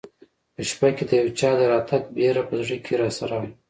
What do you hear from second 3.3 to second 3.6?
وه.